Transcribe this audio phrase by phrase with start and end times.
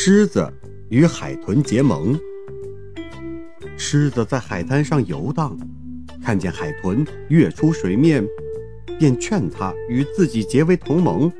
[0.00, 0.48] 狮子
[0.90, 2.16] 与海豚结盟。
[3.76, 5.58] 狮子在海滩上游荡，
[6.22, 8.24] 看见海豚跃出水面，
[8.96, 11.32] 便劝他与自己结为同盟，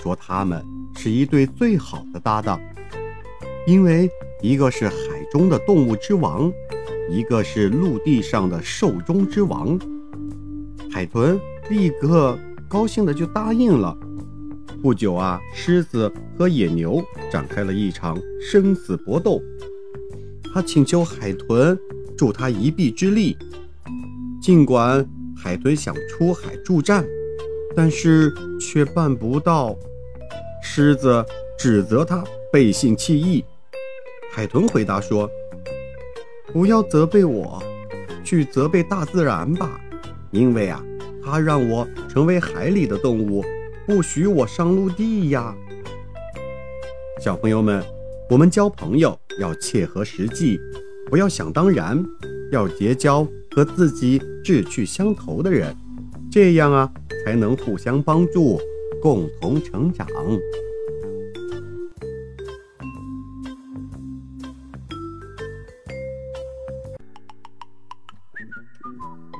[0.00, 0.64] 说他们
[0.96, 2.60] 是一对最好的搭档，
[3.66, 4.08] 因为
[4.42, 4.96] 一个是海
[5.32, 6.52] 中的动物之王，
[7.10, 9.76] 一个是陆地上的兽中之王。
[10.88, 11.36] 海豚
[11.68, 12.38] 立刻
[12.68, 13.98] 高兴的就答应了。
[14.80, 19.42] 不久啊，狮子和野牛展开了一场生死搏斗。
[20.54, 21.78] 他请求海豚
[22.16, 23.36] 助他一臂之力，
[24.40, 25.04] 尽管
[25.36, 27.04] 海豚想出海助战，
[27.74, 29.76] 但是却办不到。
[30.62, 31.24] 狮子
[31.58, 33.44] 指责他背信弃义。
[34.32, 35.28] 海豚回答说
[36.52, 37.60] ：“不要责备我，
[38.22, 39.80] 去责备大自然吧，
[40.30, 40.84] 因为啊，
[41.24, 43.44] 它让我成为海里的动物。”
[43.88, 45.56] 不许我上陆地呀！
[47.22, 47.82] 小朋友们，
[48.28, 50.60] 我们交朋友要切合实际，
[51.08, 52.04] 不要想当然，
[52.52, 55.74] 要结交和自己志趣相投的人，
[56.30, 56.92] 这样啊，
[57.24, 58.60] 才能互相帮助，
[59.00, 60.06] 共同成长。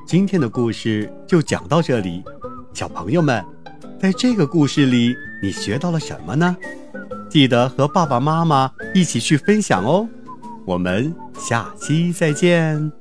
[0.07, 2.23] 今天的故事就讲到这里，
[2.73, 3.45] 小朋友们。
[4.01, 6.55] 在这个故事里，你学到了什么呢？
[7.29, 10.07] 记得和爸爸妈妈一起去分享哦。
[10.65, 12.98] 我们下期再见。